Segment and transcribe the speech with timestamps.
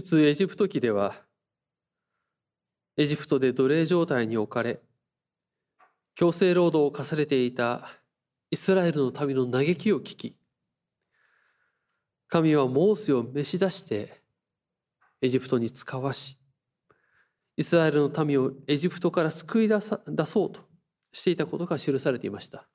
[0.00, 1.14] 出エジプト記では
[2.96, 4.80] エジプトで奴隷状態に置かれ
[6.16, 7.88] 強制労働を課されていた
[8.50, 10.36] イスラエルの民の嘆きを聞き
[12.26, 14.20] 神はモーセを召し出して
[15.22, 16.40] エジプトに使わし
[17.56, 20.62] イスラエルの民をエジプトから救い出さ出そうと
[21.12, 22.66] していたことが記されていました。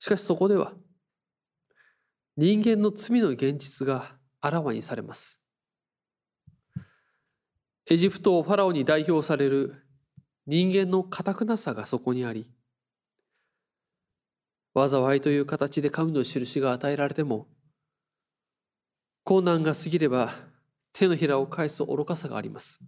[0.00, 0.72] しかしそこでは
[2.36, 5.40] 人間の罪の現実があらわにされます。
[7.90, 9.82] エジプトをファラオに代表される
[10.46, 12.50] 人間の堅くなさがそこにあり
[14.74, 17.46] 災いという形で神の印が与えられても
[19.24, 20.32] 困難が過ぎれば
[20.92, 22.80] 手のひらを返す愚かさがあります。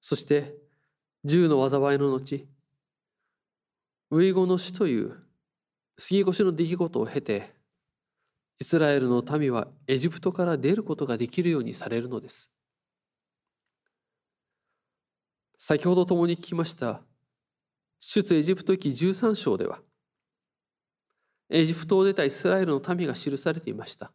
[0.00, 0.54] そして
[1.24, 2.46] 銃の災いの後
[4.10, 5.18] ウイゴの死という
[5.98, 7.52] 杉越しの出来事を経て
[8.60, 12.52] イスラエルの民はエジプトから出ることができるようにされるのです。
[15.56, 17.02] 先ほど共に聞きました
[18.00, 19.80] 出エジプト記13章では
[21.50, 24.12] エジプトを出たイスラエルの民が記されていました。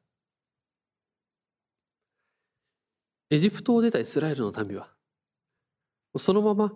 [3.30, 4.88] エジプトを出たイスラエルの民は
[6.18, 6.72] そのまま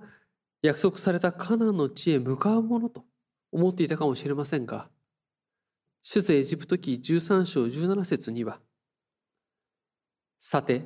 [0.61, 3.05] 約束されたカナンの地へ向かうものと
[3.51, 4.89] 思っていたかもしれませんが、
[6.03, 8.59] 出エジプト記13章17節には、
[10.39, 10.85] さて、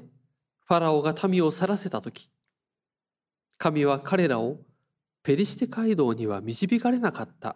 [0.66, 2.32] ファラオが民を去らせたとき、
[3.58, 4.60] 神は彼らを
[5.22, 7.56] ペリシテ街道には導かれなかった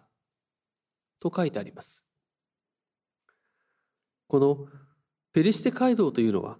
[1.20, 2.06] と書いてあります。
[4.28, 4.66] この
[5.32, 6.58] ペリシテ街道というのは、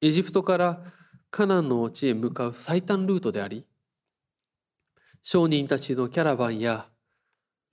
[0.00, 0.82] エジプトから
[1.30, 3.66] カナンの地へ向かう最短ルートであり、
[5.22, 6.88] 商人たちのキャラバンや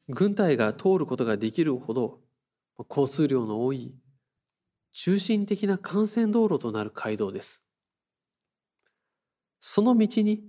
[0.07, 2.19] 軍隊が通ることができるほど
[2.89, 3.95] 交通量の多い
[4.93, 7.63] 中心的な幹線道路となる街道です。
[9.59, 10.43] その道に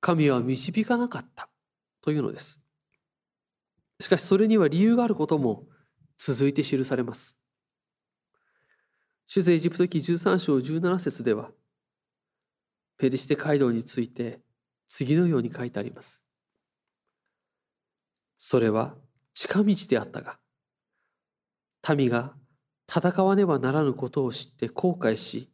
[0.00, 1.48] 神は導かなかった
[2.02, 2.60] というのです。
[4.00, 5.64] しかしそれには理由があることも
[6.18, 7.38] 続いて記されます。
[9.26, 11.52] 主税エジプト記13章17節では、
[12.98, 14.40] ペリシテ街道について
[14.86, 16.23] 次のように書いてあります。
[18.46, 18.94] それは
[19.32, 20.38] 近道であったが、
[21.96, 22.34] 民が
[22.94, 25.48] 戦わねばならぬことを知って後悔し、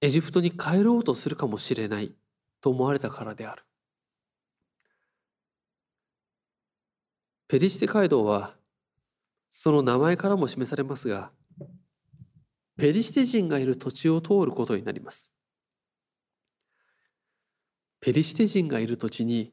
[0.00, 2.14] エジプトに帰ろうとするかもしれない
[2.60, 3.64] と思われたからである。
[7.48, 8.54] ペリシテ街道は
[9.50, 11.32] その名前からも示されますが、
[12.78, 15.34] ペリシテ人がいる土地を通ることになります。
[18.00, 19.52] ペリシテ人がいる土地に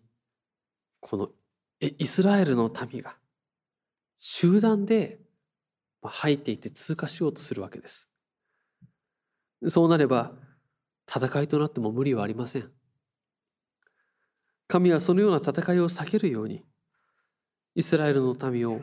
[1.00, 1.32] この
[1.82, 3.16] イスラエルの民が
[4.20, 5.20] 集団で
[6.04, 8.10] 入っていって通過しようとするわけです。
[9.68, 10.32] そうなれば
[11.10, 12.72] 戦いとなっても無理はありません。
[14.68, 16.64] 神はそのような戦いを避けるように
[17.76, 18.82] イスラエルの民を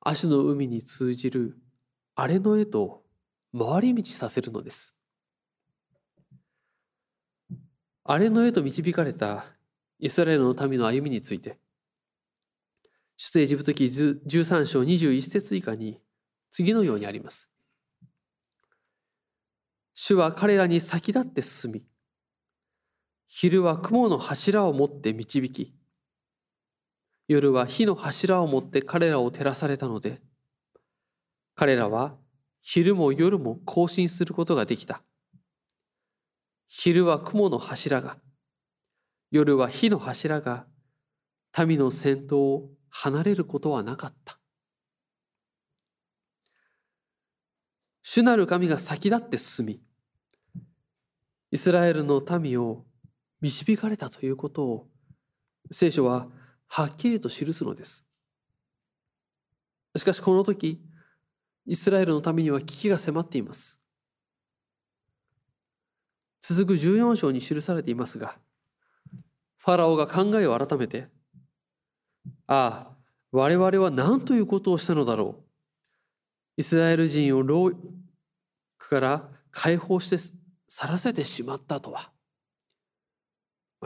[0.00, 1.58] 足の海に通じる
[2.14, 3.02] 荒れの絵と
[3.56, 4.96] 回り道させるのです。
[8.04, 9.44] 荒れの絵と導かれた
[9.98, 11.58] イスラエルの民の歩みについて
[13.24, 16.00] 出エジプト記13章21節以下に
[16.50, 17.52] 次のようにあります。
[19.94, 21.86] 主は彼らに先立って進み、
[23.28, 25.72] 昼は雲の柱を持って導き、
[27.28, 30.20] 夜は火の柱を持って彼らを照らされたので、
[31.54, 32.16] 彼らは
[32.60, 35.00] 昼も夜も行進することができた。
[36.66, 38.16] 昼は雲の柱が、
[39.30, 40.66] 夜は火の柱が
[41.56, 44.38] 民の先頭を離れることはなかった。
[48.02, 49.80] 主なる神が先立って進み、
[51.50, 52.84] イスラエルの民を
[53.40, 54.88] 導かれたということを
[55.70, 56.28] 聖書は
[56.68, 58.04] はっきりと記すのです。
[59.96, 60.80] しかしこの時、
[61.66, 63.78] イスラエルの民には危機が迫っています。
[66.40, 68.36] 続く14章に記されていますが、
[69.58, 71.08] ファラオが考えを改めて、
[72.54, 72.96] ああ、
[73.30, 75.44] 我々は何ということをしたのだろう。
[76.58, 77.72] イスラエル人を牢
[78.76, 80.18] から解放して
[80.68, 82.12] 去らせてしまったとは。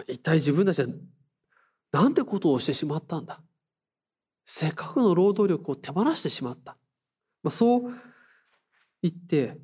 [0.08, 0.88] 一体自分たちは
[1.92, 3.40] 何てことをしてしまったんだ。
[4.44, 6.76] せっかくの労働力を手放してしまった。
[7.44, 7.82] まあ、そう
[9.00, 9.58] 言って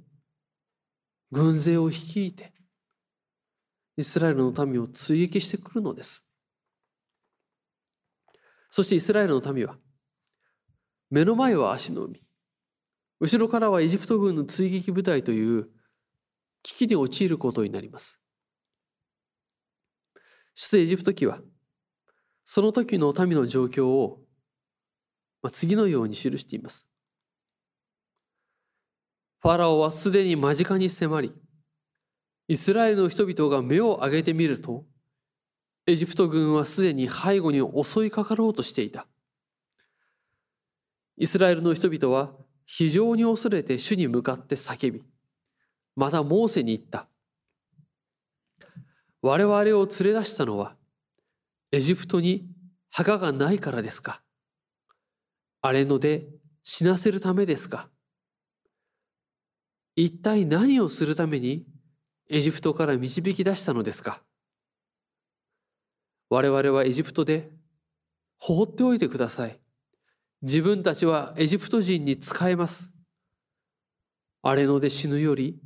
[1.32, 2.52] 軍勢を率いて
[3.96, 6.31] イスラエルの民を追撃してくるのです。
[8.74, 9.76] そしてイスラエルの民は、
[11.10, 12.22] 目の前は足の海、
[13.20, 15.68] 後ろからはエジプト軍の追撃部隊という
[16.62, 18.18] 危機に陥ることになります。
[20.54, 21.40] 出エジプト記は
[22.46, 24.20] その時の民の状況を
[25.50, 26.88] 次のように記しています。
[29.42, 31.34] ファラオはすでに間近に迫り、
[32.48, 34.86] イスラエルの人々が目を上げてみると、
[35.86, 39.06] エジプト軍はすでに背後に襲いかかろうとしていた。
[41.16, 42.32] イスラエルの人々は
[42.64, 45.02] 非常に恐れて主に向かって叫び、
[45.96, 47.08] またモーセに言った。
[49.20, 50.76] 我々を連れ出したのは、
[51.72, 52.46] エジプトに
[52.90, 54.22] 墓がないからですか
[55.62, 56.26] 荒れ野で
[56.62, 57.88] 死なせるためですか
[59.96, 61.64] 一体何をするために
[62.28, 64.22] エジプトから導き出したのですか
[66.32, 67.50] 我々はエジプトで
[68.38, 69.60] 放っておいてください。
[70.40, 72.90] 自分たちはエジプト人に仕えます。
[74.40, 75.60] 荒れ野で死ぬより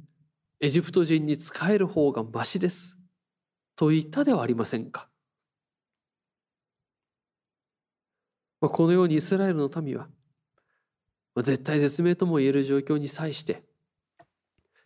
[0.58, 2.98] エジプト人に仕える方がましです。
[3.76, 5.08] と言ったではありませんか。
[8.60, 10.08] まこのようにイスラエルの民は
[11.36, 13.62] ま絶対絶命とも言える状況に際して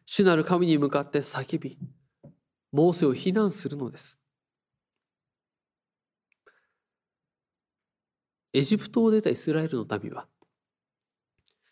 [0.05, 1.79] 主なる神に向かって叫び、
[2.71, 4.21] モーセを非難するのです。
[8.53, 10.27] エジプトを出たイスラエルの民は、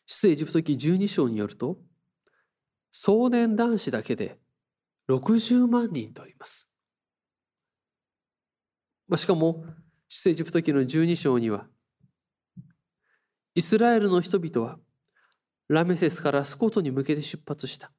[0.06, 1.78] 出エジプト記12章によると、
[2.92, 4.38] 壮年男子だけで
[5.08, 6.70] 60万人とあります。
[9.08, 9.64] まあしかも、
[10.08, 11.66] 出エジプト記の12章には、
[13.54, 14.78] イスラエルの人々は
[15.66, 17.90] ラメセスからスコトに向けて出発した。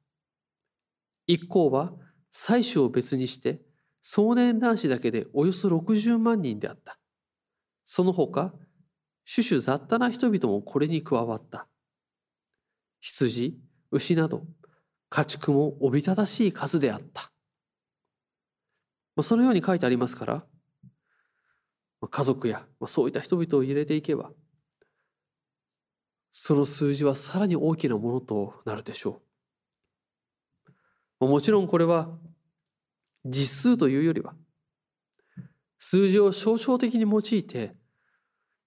[1.26, 1.92] 一行は
[2.30, 3.60] 妻子を別にして
[4.00, 6.98] 壮年男子だけでおよそ60万人であった。
[7.84, 8.54] その他、
[9.24, 11.66] 種々雑多な人々もこれに加わった。
[13.00, 13.58] 羊、
[13.90, 14.46] 牛など、
[15.08, 17.32] 家畜もおびただしい数であった。
[19.22, 20.46] そのように書いてありますから、
[22.08, 24.32] 家族やそういった人々を入れていけば、
[26.32, 29.20] その数字はさらに大きなものとなるでしょ
[31.20, 31.26] う。
[31.26, 32.08] もちろんこれは
[33.26, 34.34] 実数というよりは
[35.78, 37.74] 数字を象徴的に用いて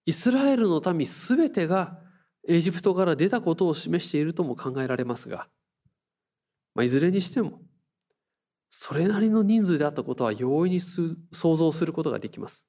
[0.06, 2.00] イスラエルの民すべてが
[2.48, 5.48] エジプトから出たことを示しているとも考えられますが、
[6.76, 7.62] まあ、いずれにしても
[8.70, 12.66] それなりの人数であったことは容易に想像することができます。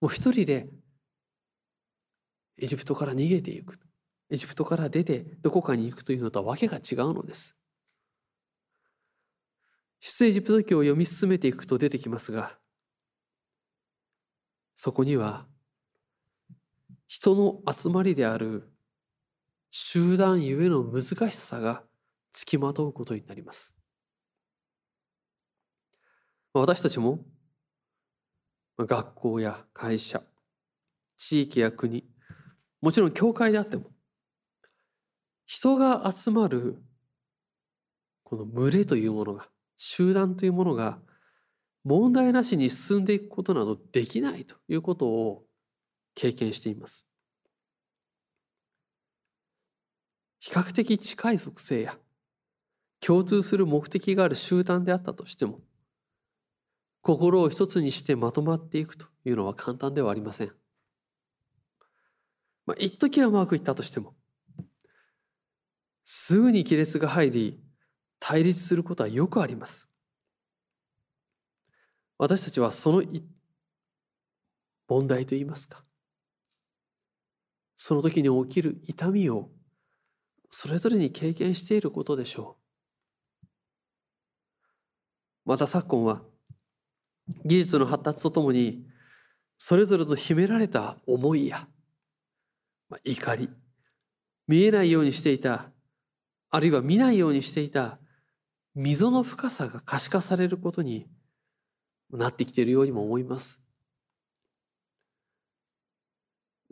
[0.00, 0.68] もう一人で
[2.56, 3.78] エジプトから逃げていく
[4.30, 7.56] エジプトから出てどこかに行くというのとは訳が違うのです。
[10.00, 12.56] 出エジプト記を読み進めていくと出てきますが
[14.76, 15.46] そこには
[17.08, 18.70] 人の集まりである
[19.70, 21.82] 集団ゆえの難しさが
[22.32, 23.74] つきまとうことになります。
[26.52, 27.24] 私たちも
[28.78, 30.22] 学校や会社
[31.16, 32.04] 地域や国
[32.80, 33.84] もちろん教会であっても
[35.46, 36.76] 人が集まる
[38.22, 40.98] この群れというものが集団というものが
[41.84, 45.47] 問題なしに進んでいくことなどできないということを
[46.18, 47.06] 経験しています。
[50.40, 51.96] 比較的近い属性や
[52.98, 55.60] 共通する目的がある集団であったとしても
[57.02, 60.50] 心を一つにしてまとまっていくというのは簡単ではありません。
[62.66, 64.14] まあ、一時はうまくいったとしても
[66.04, 67.60] すぐに亀裂が入り
[68.18, 69.88] 対立することはよくあります。
[72.18, 73.04] 私たちはその
[74.88, 75.87] 問題といいますか
[77.80, 79.50] その時に起きる痛みを
[80.50, 82.56] それぞれに経験していることでしょ
[83.44, 83.46] う。
[85.44, 86.22] また昨今は
[87.44, 88.84] 技術の発達とともに
[89.56, 91.68] それぞれと秘められた思いや
[93.04, 93.48] 怒り
[94.48, 95.70] 見えないようにしていた
[96.50, 98.00] あるいは見ないようにしていた
[98.74, 101.06] 溝の深さが可視化されることに
[102.10, 103.60] なってきているようにも思います。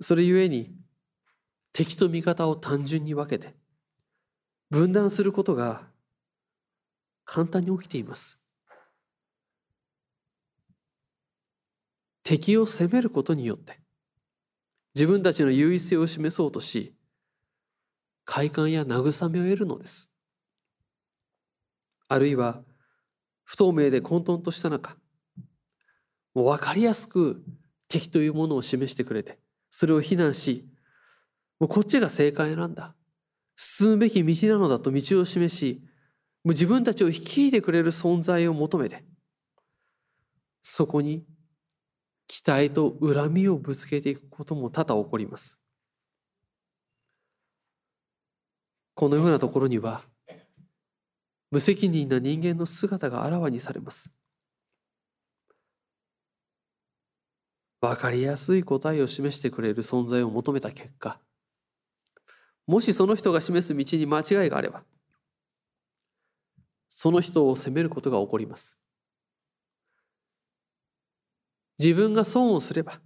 [0.01, 0.75] それゆえに
[1.77, 3.55] 敵と味方を単純に分けて
[4.71, 5.83] 分断することが
[7.27, 8.41] 簡単に起きています。
[12.23, 13.79] 敵を攻めることによって
[14.95, 16.95] 自分たちの優位性を示そうとし
[18.25, 20.11] 快感や慰めを得るのです。
[22.09, 22.63] あるいは
[23.45, 24.97] 不透明で混沌とした中
[26.33, 27.45] もう分かりやすく
[27.87, 29.39] 敵というものを示してくれて
[29.71, 30.65] それを非難し
[31.59, 32.95] もうこっちが正解なんだ
[33.57, 35.81] 進むべき道なのだと道を示し、
[36.45, 39.03] もう自分たちを率いてくれる存在を求めて、
[40.63, 41.25] そこに
[42.29, 45.59] 期待と恨みをぶつけていくことも多々起こります。
[48.95, 50.03] このようなところには、
[51.51, 54.13] 無責任な人間の姿があらわにされます。
[57.81, 61.21] 分かりやすい答えを示してくれる存在を求めた結果、
[62.67, 64.83] もしその人が示す道に間違いがあれば、
[66.89, 68.79] その人を責めることが起こります。
[71.79, 73.01] 自分が損をすれば、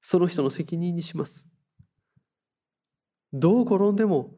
[0.00, 1.48] その人の責任にします。
[3.32, 4.34] どう転んでも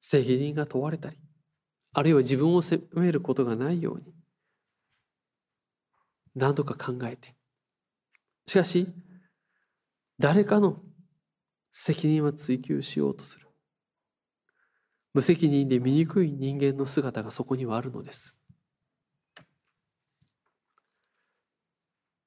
[0.00, 1.16] 責任が問われたり、
[1.92, 4.12] あるいは自分を責めることがないように、
[6.34, 7.34] 何度か考えて。
[8.46, 8.88] しかし、
[10.18, 10.82] 誰かの
[11.72, 13.48] 責任は追求しようとする。
[15.14, 18.36] 無責任で醜い人間の姿がそこにはあるのです。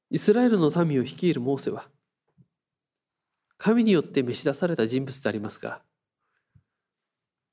[0.09, 1.89] イスラエルの民を率いるモーセは、
[3.57, 5.81] 神によって召し出された人物でありますが、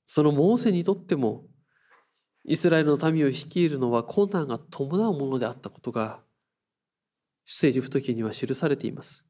[0.06, 1.46] そのモーセにとっても
[2.44, 6.20] イスラエルの民を率いるのは困難が伴うものであったことが
[7.44, 9.25] 出エジプト記には記されています。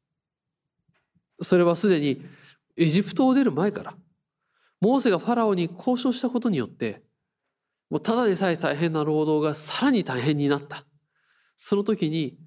[1.41, 2.25] それはすでに
[2.77, 3.95] エジプトを出る前から
[4.81, 7.03] モーセがファラオに交渉したことによって
[7.91, 10.85] もうただでさえ大変な労働がさらに大変になった
[11.57, 12.39] その時に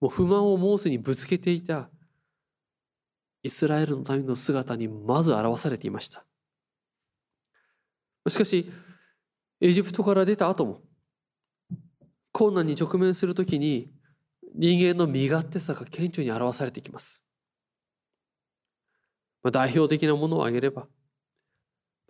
[0.00, 1.90] もう不満をモーセにぶつけていた
[3.42, 6.24] イスラエルの民の姿にまず表されていました
[8.30, 8.70] しかし、
[9.60, 10.82] エジプトから出た後も、
[12.32, 13.90] 困難に直面するときに、
[14.54, 17.22] 人間の身勝手さが顕著に表されてきます。
[19.48, 20.86] まあ、代表的なものを挙げれば、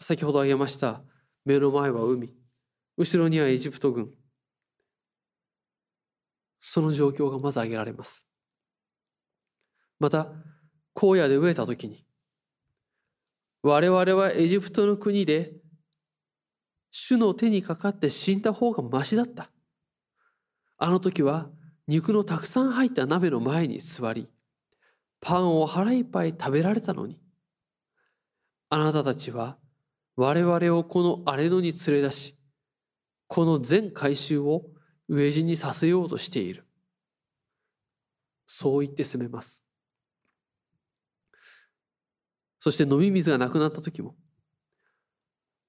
[0.00, 1.02] 先ほど挙げました
[1.44, 2.34] 目の前は海、
[2.96, 4.10] 後ろにはエジプト軍。
[6.58, 8.26] その状況がまず挙げられます。
[10.00, 10.32] また、
[10.96, 12.04] 荒野で飢えた時に、
[13.62, 15.52] 我々はエジプトの国で
[16.90, 19.48] 主の手にかかって死んだ方がましだった。
[20.76, 21.48] あの時は
[21.86, 24.28] 肉のたくさん入った鍋の前に座り、
[25.20, 27.20] パンを腹いっぱい食べられたのに。
[28.70, 29.58] あなたたちは
[30.16, 32.38] 我々をこの荒れ野に連れ出し、
[33.26, 34.64] この全回収を
[35.08, 36.66] 飢え死にさせようとしている。
[38.46, 39.64] そう言って責めます。
[42.60, 44.16] そして飲み水がなくなった時も、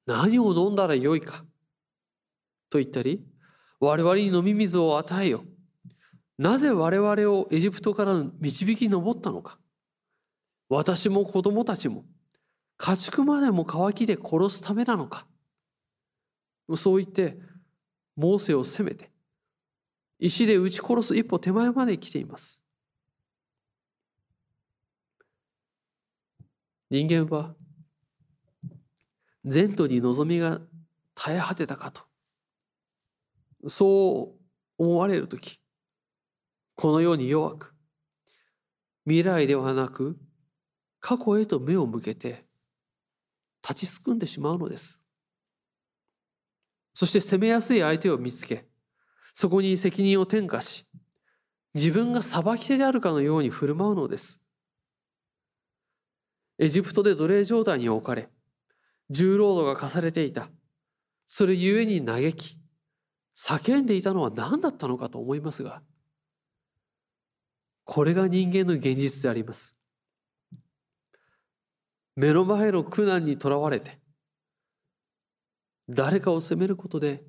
[0.05, 1.45] 何を飲んだらよいか
[2.69, 3.23] と言ったり、
[3.79, 5.43] 我々に飲み水を与えよ。
[6.37, 9.59] なぜ我々をエジプトから導き上ったのか。
[10.69, 12.05] 私も子供たちも
[12.79, 15.27] 家畜までも乾きで殺すためなのか？
[16.75, 17.37] そう言って、
[18.15, 19.11] モーセを責めて、
[20.17, 22.63] 石で撃ち殺す一歩手前まで来ています。
[26.89, 27.53] 人間は
[29.43, 30.59] 前途に望みが
[31.15, 32.01] 絶え果てたかと
[33.67, 34.35] そ
[34.79, 35.59] う思われる時
[36.75, 37.75] このように弱く
[39.05, 40.17] 未来ではなく
[40.99, 42.48] 過去へと目を向けて
[43.69, 45.01] 立ちすくんでしまうのです
[46.93, 48.65] そして攻めやすい相手を見つけ
[49.33, 50.87] そこに責任を転嫁し
[51.73, 54.41] 自分が裁き手であるかのように振る舞うのです
[56.57, 58.29] エジプトで奴隷状態に置かれ
[59.09, 60.49] 重労働が課されていた。
[61.25, 62.57] それゆえに嘆き、
[63.35, 65.81] 叫んでいたのは何だったのかと思いますが、
[67.85, 69.78] これが人間の現実であります。
[72.19, 73.97] 目の前の苦難にとらわれて、
[75.87, 77.23] 誰かを責めることで、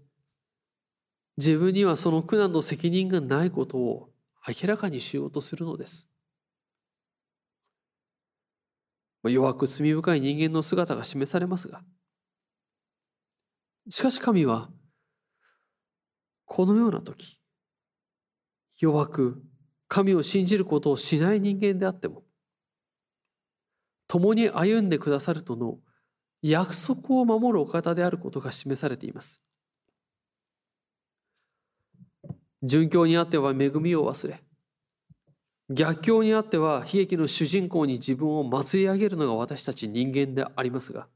[1.36, 4.10] 自分にはその苦難の責任がないことを
[4.48, 6.10] 明らかにしようとするのです。
[9.22, 11.84] 弱く罪深い人間の姿が示されますが、
[13.88, 14.72] しかし神は、
[16.46, 17.38] このような時、
[18.80, 19.42] 弱く
[19.86, 22.24] 神を信じることをしない人間であっても、
[24.10, 25.78] 共に歩んでくださるとの
[26.42, 29.40] 約束を守るお方であることが示されています。
[32.64, 34.42] 殉教にあっては恵みを忘れ、
[35.70, 41.06] 逆境にあっては悲劇の主人公に自分を祭り上げるのが私たち人間でありますが、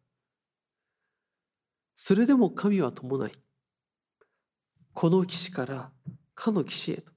[1.97, 3.33] それでも神は伴い、
[4.93, 5.91] この騎士から
[6.37, 7.11] かの騎士へと、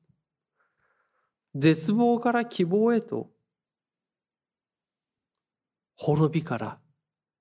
[1.53, 3.29] 絶望から希望へと、
[5.97, 6.79] 滅びから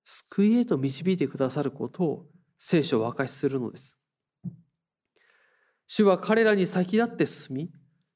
[0.03, 2.25] 救いへと導いてくださることを
[2.57, 3.97] 聖書は明かしするのです。
[5.85, 7.71] 主は彼らに先立って進み、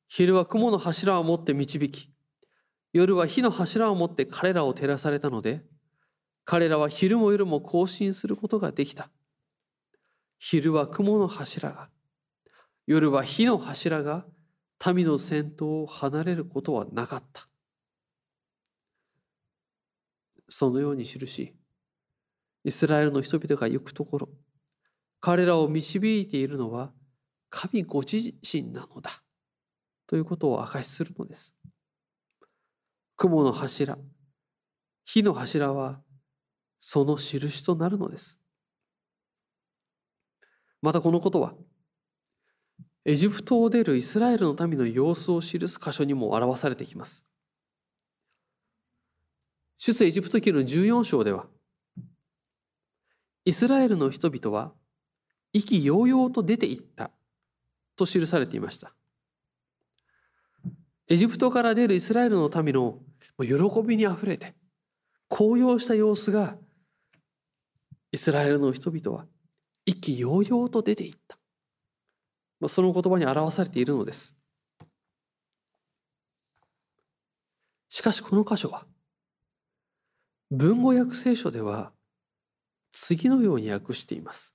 [0.07, 2.09] 昼は雲の柱を持って導き、
[2.91, 5.63] 夜は火の柱を持って彼らを照らされたので、
[6.43, 9.09] 彼らは昼も夜も行進することができた。
[10.39, 11.89] 昼は雲の柱が、
[12.87, 14.25] 夜は火の柱が
[14.93, 17.50] 民の先頭を離れることはなかった。
[20.53, 21.55] そのように記し、
[22.65, 24.29] イスラエルの人々が行くところ、
[25.21, 26.91] 彼らを導いているのは
[27.49, 29.23] 神ご自身なのだ。
[30.07, 31.55] ということを明かしするのです。
[33.15, 33.97] 雲の柱、
[35.05, 36.01] 火の柱は
[36.81, 38.37] その印となるのです。
[40.81, 41.53] またこのことは、
[43.05, 47.30] エジプトを出るイスラエルの民の様子を記す箇所にも表されてきます。
[49.83, 51.47] 出エジプト記の14章では、
[53.45, 54.73] イスラエルの人々は
[55.53, 57.09] 意気揚々と出て行った
[57.95, 58.93] と記されていました。
[61.07, 62.99] エジプトから出るイスラエルの民の
[63.39, 64.53] 喜びにあふれて
[65.27, 66.57] 高揚した様子が
[68.11, 69.25] イスラエルの人々は
[69.87, 72.69] 意気揚々と出て行った。
[72.69, 74.37] その言葉に表されているのです。
[77.89, 78.85] しかしこの箇所は
[80.51, 81.93] 文語訳聖書では
[82.91, 84.53] 次のように訳しています。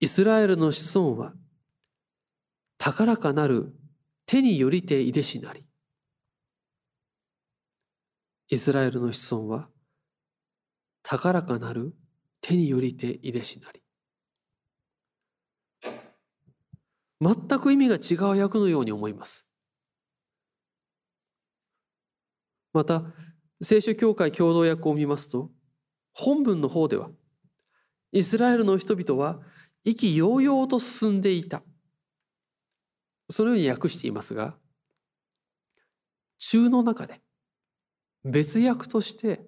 [0.00, 1.32] イスラエルの子孫は
[2.78, 3.72] 高らかなる
[4.26, 5.64] 手によりていでしなり。
[8.48, 9.68] イスラエルの子孫は
[11.04, 11.94] 高らかなる
[12.40, 13.80] 手によりていでしなり。
[17.20, 19.47] 全く意味が違う訳のように思います。
[22.78, 23.02] また
[23.60, 25.50] 聖書協会共同訳を見ますと
[26.14, 27.10] 本文の方では
[28.12, 29.40] イスラエルの人々は
[29.82, 31.64] 意気揚々と進んでいた
[33.28, 34.54] そのように訳していますが
[36.38, 37.20] 中の中で
[38.24, 39.40] 別訳として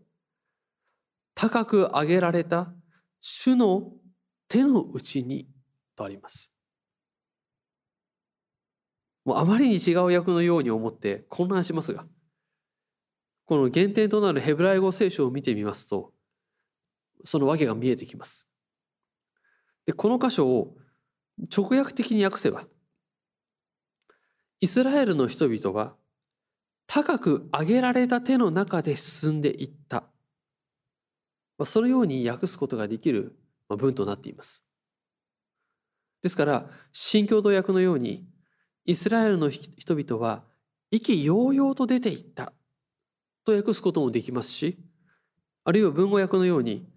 [1.36, 2.72] 高く上げられた
[3.20, 3.92] 主の
[4.48, 5.46] 手の内に
[5.94, 6.52] とあります。
[9.24, 12.04] もうあまりに違う訳のように思って混乱しますが
[13.50, 16.12] この原点となるヘブライ語聖書を見てみますと、
[17.24, 18.48] その訳が見えてきます。
[19.86, 20.76] でこの箇所を
[21.52, 22.64] 直訳的に訳せば、
[24.60, 25.96] イスラエルの人々は
[26.86, 30.04] 高く上げられた手の中で進んでいった。
[31.58, 33.36] まそのように訳すことができる
[33.68, 34.64] 文となっています。
[36.22, 38.28] ですから、新共同訳のように、
[38.84, 40.44] イスラエルの人々は
[40.92, 42.52] 意気揚々と出ていった
[43.44, 44.78] と訳すこともできますし、
[45.64, 46.88] あるいは文語訳のように、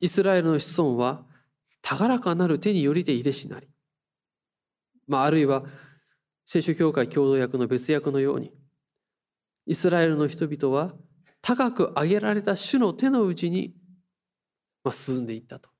[0.00, 1.24] イスラエルの子孫は
[1.82, 3.68] 高らかなる手によりていでしなり。
[5.06, 5.64] まあ、あるいは
[6.44, 8.52] 聖書協会共同訳の別訳のように、
[9.66, 10.94] イスラエルの人々は
[11.40, 13.74] 高く上げられた主の手の内に
[14.90, 15.70] 進んでいったと。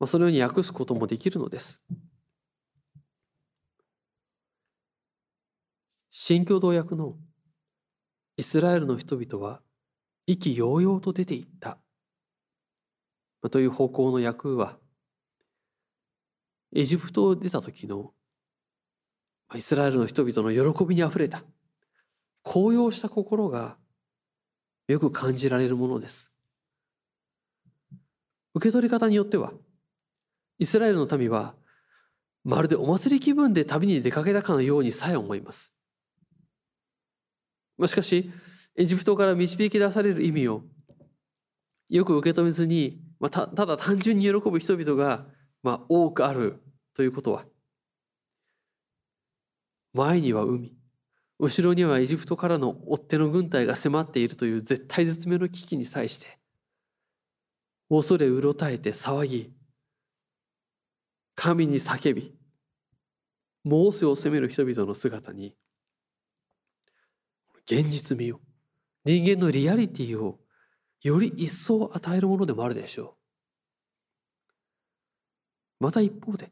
[0.00, 1.82] まあ、そのように訳すこともできるのです。
[6.10, 7.16] 新共同訳の
[8.38, 9.60] イスラエルの人々は
[10.26, 11.76] 意気揚々と出ていった
[13.50, 14.76] という方向の訳は
[16.72, 18.12] エジプトを出た時の
[19.56, 21.42] イスラエルの人々の喜びにあふれた
[22.44, 23.76] 高揚した心が
[24.86, 26.32] よく感じられるものです。
[28.54, 29.52] 受け取り方によっては
[30.58, 31.56] イスラエルの民は
[32.44, 35.77] まるでお祭り気分で旅に出かけたかのようにさえ思います。
[37.86, 38.30] しかし、
[38.76, 40.62] エジプトから導き出される意味を
[41.88, 45.26] よく受け止めずに、まあ、たただ単純に喜ぶ人々が、
[45.62, 46.62] まあ、多くある
[46.94, 47.44] ということは、
[49.92, 50.76] 前には海、
[51.38, 56.38] 後ろにはエジプトからの追っ手の軍隊が迫っているという絶対絶命の危機に際して、
[57.88, 59.52] 恐れうろたえて騒ぎ、
[61.34, 62.34] 神に叫び、
[63.64, 65.54] モーセを責める人々の姿に、
[67.70, 68.40] 現実味を
[69.04, 70.38] 人間のリアリティを
[71.02, 73.16] より一層与えるものでもあるでしょ
[75.80, 75.84] う。
[75.84, 76.50] また一方で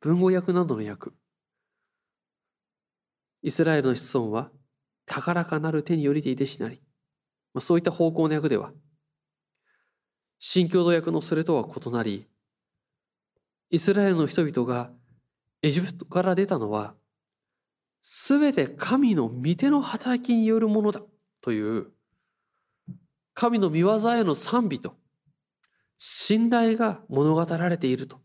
[0.00, 1.10] 文語訳などの訳
[3.42, 4.50] イスラエルの子孫は
[5.06, 6.82] 高らかなる手によりていてしなり、
[7.54, 8.72] まあ、そういった方向の訳では
[10.38, 12.28] 新共同訳のそれとは異なり
[13.70, 14.90] イスラエルの人々が
[15.62, 16.94] エジプトから出たのは
[18.02, 21.02] すべて神の御手の働きによるものだ
[21.40, 21.92] という
[23.34, 24.94] 神の御業への賛美と
[25.98, 28.20] 信頼が物語られていると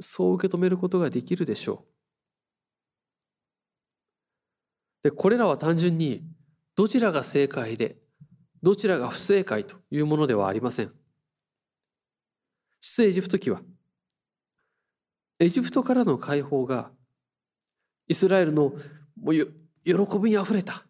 [0.00, 1.84] そう受け止めることができるでしょ
[5.02, 5.04] う。
[5.04, 6.24] でこれらは単純に
[6.76, 7.98] どちらが正解で
[8.62, 10.92] どちらが不正解というものではありません。
[12.80, 13.62] 出エジプト記は
[15.38, 16.90] エジプトからの解放が
[18.06, 18.74] イスラエルの
[19.20, 19.34] もう
[19.84, 20.84] 喜びにあふれた。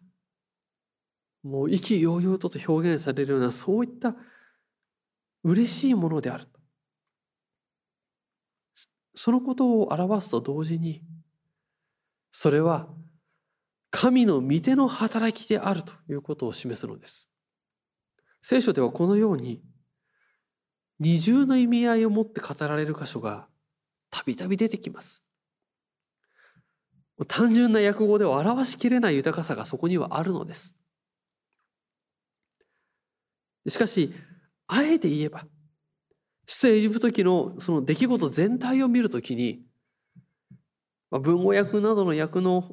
[1.43, 4.15] もう意気揚々とと表現されるようなそういった
[5.43, 6.45] 嬉しいものである。
[9.13, 11.03] そのことを表すと同時に
[12.31, 12.89] それは
[13.91, 17.29] 神の御手の働きであるということを示すのです。
[18.41, 19.63] 聖書ではこのように
[20.99, 23.47] 二重の意味合いを持って語られる箇所が
[24.09, 25.24] たびたび出てきます。
[27.23, 30.75] 単純な訳語では表しきれない豊かさがそこにはあるのです。
[33.67, 34.13] しかし
[34.67, 35.45] あえて言えば
[36.45, 39.63] 出エジプト記のその出来事全体を見るときに
[41.09, 42.69] まあ文語訳などの訳の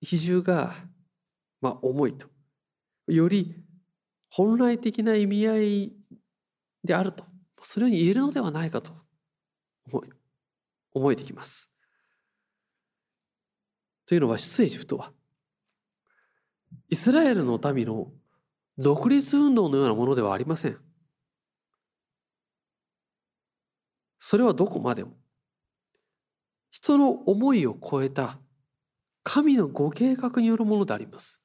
[0.00, 0.74] 比重が
[1.60, 2.26] まあ重いと。
[3.08, 3.56] より
[4.30, 5.92] 本来的な意味合い
[6.84, 7.24] であると。
[7.62, 8.92] それに言えるのではないかと
[9.90, 10.08] 思い
[10.92, 11.71] 思えてきます。
[14.06, 15.12] というのは出エジプトは
[16.88, 18.10] イスラエルの民の
[18.78, 20.78] 独立運動のようなものではありません。
[24.18, 25.12] それはどこまでも
[26.70, 28.38] 人の思いを超えた
[29.24, 31.44] 神のご計画によるものであります。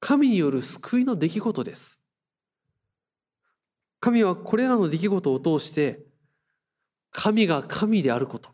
[0.00, 2.00] 神による救いの出来事です。
[4.00, 6.00] 神はこれらの出来事を通して
[7.10, 8.50] 神が神であること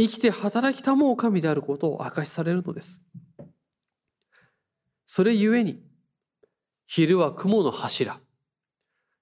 [0.00, 3.02] 生きて働きたもう神であることを明かしされるのです。
[5.04, 5.82] それゆえに
[6.86, 8.20] 昼は雲の柱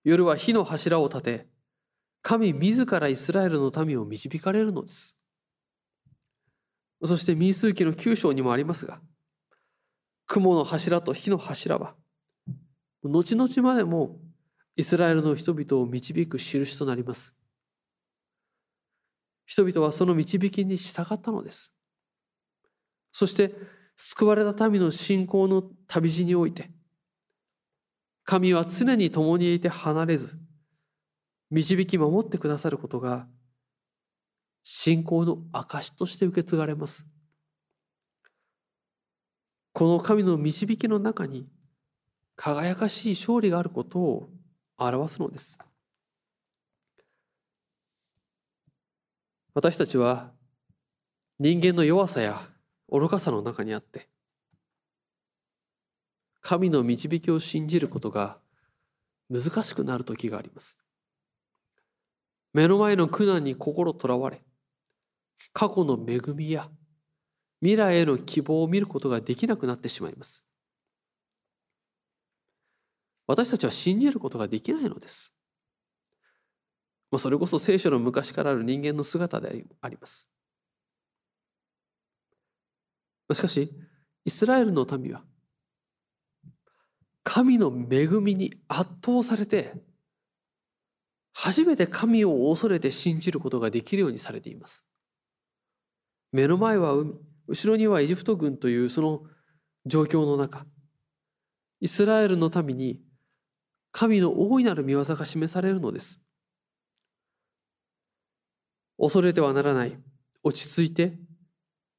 [0.05, 1.47] 夜は火の柱を立て
[2.23, 5.19] 神自らイスラエルの民を導かれるのです。
[7.05, 9.01] そして民数記の9章にもありますが
[10.27, 11.95] 雲の柱と火の柱は
[13.03, 14.19] 後々までも
[14.77, 17.38] イスラエルの人々を導く印となります。
[19.48, 21.72] 人々はその導きに従ったのです。
[23.11, 23.54] そして
[23.96, 26.70] 救われた民の信仰の旅路において
[28.24, 30.38] 神は常に共にいて離れず
[31.50, 33.26] 導き守ってくださることが
[34.62, 37.06] 信仰の証として受け継がれます。
[39.72, 41.48] この神の導きの中に
[42.37, 44.28] 輝かしい勝利があることを
[44.76, 45.58] 表すのです。
[49.59, 50.31] 私たちは
[51.40, 52.40] 人間の弱さや
[52.88, 54.09] 愚かさの中にあって
[56.40, 58.38] 神の導きを信じることが
[59.29, 60.79] 難しくなる時があります。
[62.55, 64.44] 目の前の苦難に心とらわれ
[65.53, 66.68] 過去の恵みや
[67.61, 70.47] 未来への希望を見ることができなくなってしまいます。
[73.27, 75.35] 私たちは信じることができないのです。
[77.11, 80.29] まあそれこそ聖書の昔からある人間の姿であります。
[83.33, 83.71] しかし、
[84.25, 85.23] イスラエルの民は、
[87.23, 89.75] 神の恵みに圧倒されて、
[91.35, 94.85] 初めて神を恐れて信じることができるようにされています。
[96.33, 97.14] 目の前は海、
[97.47, 99.23] 後ろにはエジプト軍というその
[99.87, 100.66] 状況の中、
[101.81, 103.01] イスラエルの民に
[103.92, 106.21] 神の大いなる見業が示されるのです。
[108.98, 109.96] 恐れてはならない。
[110.42, 111.18] 落ち着いて、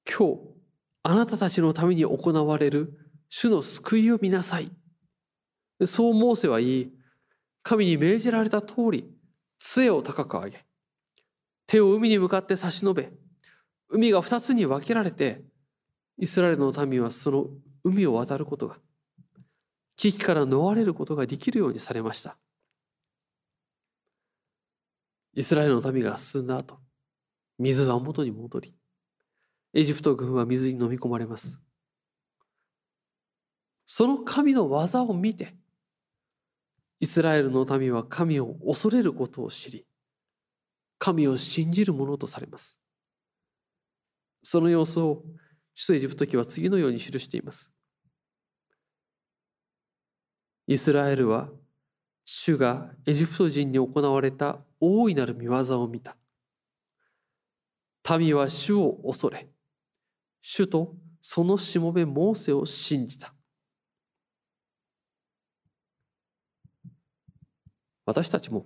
[0.05, 0.39] 今日、
[1.03, 2.93] あなたたちのために行われる
[3.29, 4.71] 主の救いを見なさい。
[5.85, 6.93] そうモーセは言い、
[7.63, 9.09] 神に命じられた通り、
[9.59, 10.65] 杖を高く上げ、
[11.67, 13.11] 手を海に向かって差し伸べ、
[13.89, 15.43] 海が二つに分けられて、
[16.17, 17.47] イスラエルの民はその
[17.83, 18.77] 海を渡ることが、
[19.95, 22.37] 危機から逃れることができるようにされました。
[25.33, 26.77] イスラエルの民が進んだ後、
[27.59, 28.73] 水は元に戻り、
[29.73, 31.61] エジプト軍は水に飲み込まれます。
[33.85, 35.55] その神の技を見て、
[37.01, 39.85] イスラエルの民は神を恐れることを知り、
[40.97, 42.79] 神を信じるものとされます。
[44.41, 45.23] その様子を、
[45.75, 47.71] 首都エジプト記は次のように記しています。
[50.67, 51.49] イスラエルは、
[52.23, 56.18] 主がエジプト人に行われた大いなる見業を見た。
[58.17, 59.49] 民は主を恐れ、
[60.41, 63.33] 主とそのしもべモーセを信じた。
[68.05, 68.65] 私たちも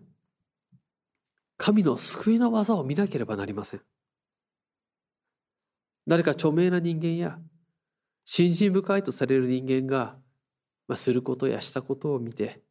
[1.58, 3.82] 神の救いの技を見なければなりません。
[6.08, 7.39] 誰か著名な人間や
[8.25, 10.17] 信心深いとされる人間が、
[10.88, 12.62] ま、することやしたことを見て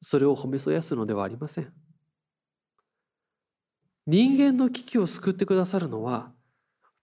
[0.00, 1.85] それを褒めそやすのではありません。
[4.06, 6.32] 人間の危機を救ってくださるのは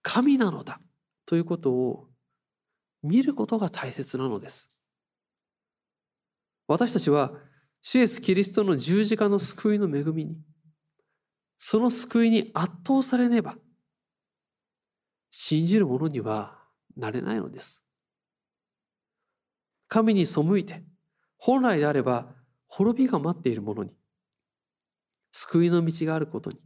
[0.02, 0.80] 神なのだ
[1.26, 2.08] ということを
[3.02, 4.70] 見ることが大切なのです。
[6.68, 7.34] 私たちは
[7.82, 10.38] シエス・キリストの十字架の救いの恵みに
[11.58, 13.56] その救いに圧倒されねば
[15.30, 16.58] 信じる者には
[16.96, 17.84] なれないのです。
[19.90, 20.84] 神に背いて
[21.38, 22.28] 本来であれば
[22.68, 23.92] 滅びが待っている者に
[25.32, 26.58] 救いの道があることに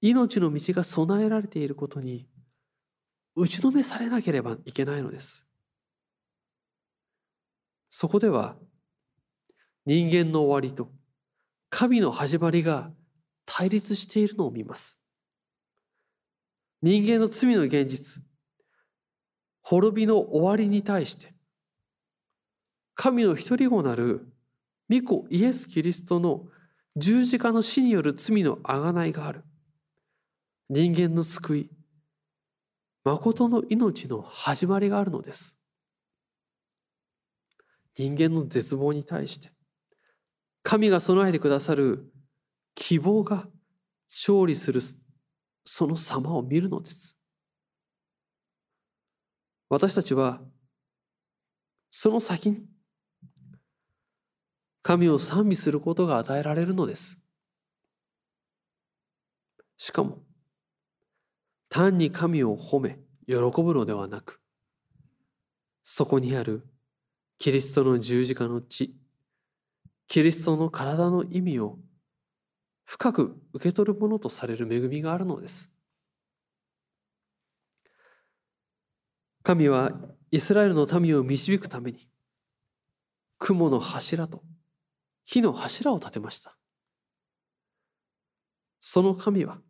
[0.00, 2.26] 命の道が備えられていることに
[3.36, 5.46] 打ちのめされなければいけないのです。
[7.88, 8.56] そこでは
[9.84, 10.90] 人間の終わりと
[11.70, 12.90] 神の始まりが
[13.46, 15.00] 対立しているのを見ます。
[16.82, 18.22] 人間の罪の現実、
[19.62, 21.34] 滅びの終わりに対して、
[22.94, 24.32] 神の一人子なる
[24.88, 26.46] 御子イエス・キリストの
[26.96, 29.44] 十字架の死による罪の贖いがある。
[30.72, 31.70] 人間の救い、
[33.02, 35.58] 誠の命の始まりがあるのです。
[37.96, 39.50] 人間の絶望に対して、
[40.62, 42.12] 神が備えてくださる
[42.76, 43.48] 希望が
[44.08, 44.80] 勝利する
[45.64, 47.18] その様を見るのです。
[49.68, 50.40] 私たちは
[51.90, 52.64] その先に
[54.82, 57.20] 神を賛美することが与えられるのです。
[59.76, 60.29] しかも
[61.70, 64.40] 単に神を褒め喜ぶのではなく
[65.82, 66.66] そこにある
[67.38, 68.94] キリストの十字架の血
[70.08, 71.78] キリストの体の意味を
[72.84, 75.70] 深く受け取るものとされる恵みがあるのです。
[79.44, 79.92] 神は
[80.32, 82.08] イスラエルの民を導くために
[83.38, 84.42] 雲の柱と
[85.24, 86.56] 火の柱を立てました。
[88.80, 89.60] その神は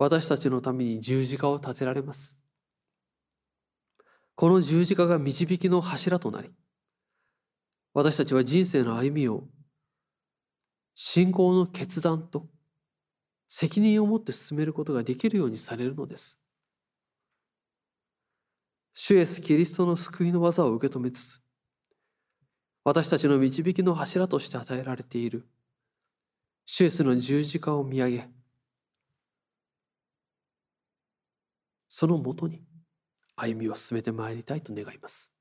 [0.00, 2.34] 私たちのために十字架を立てられます。
[4.34, 6.50] この十字架が導きの柱となり、
[7.92, 9.44] 私たちは人生の歩みを
[10.94, 12.46] 信仰の決断と
[13.46, 16.40] 責任を持って進めることができるようにされるのです。
[18.94, 21.40] 主イエス・キリストの救いの技を受け止めつつ、
[22.84, 25.46] 私たちの導きの柱として与えられている
[26.64, 28.39] 主イエスの十字架を見上げ、
[31.92, 32.62] そのもとに
[33.34, 35.32] 歩みを進めてまいりたいと願います。